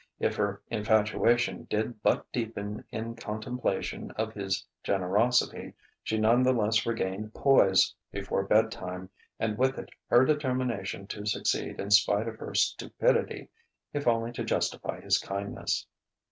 If 0.19 0.35
her 0.37 0.63
infatuation 0.71 1.67
did 1.69 2.01
but 2.01 2.25
deepen 2.31 2.83
in 2.89 3.15
contemplation 3.15 4.09
of 4.15 4.33
his 4.33 4.65
generosity, 4.83 5.75
she 6.01 6.17
none 6.17 6.41
the 6.41 6.53
less 6.53 6.87
regained 6.87 7.35
poise 7.35 7.93
before 8.11 8.41
bedtime 8.47 9.11
and 9.39 9.59
with 9.59 9.77
it 9.77 9.91
her 10.07 10.25
determination 10.25 11.05
to 11.05 11.27
succeed 11.27 11.79
in 11.79 11.91
spite 11.91 12.27
of 12.27 12.37
her 12.37 12.55
stupidity, 12.55 13.49
if 13.93 14.07
only 14.07 14.31
to 14.31 14.43
justify 14.43 15.01
his 15.01 15.19
kindness. 15.19 15.85